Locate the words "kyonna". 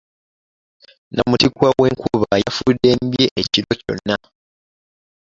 3.81-4.15